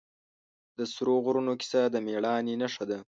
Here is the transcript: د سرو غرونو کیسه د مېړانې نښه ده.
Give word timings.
د 0.77 0.79
سرو 0.93 1.15
غرونو 1.25 1.51
کیسه 1.61 1.81
د 1.93 1.95
مېړانې 2.05 2.53
نښه 2.61 2.85
ده. 2.89 2.97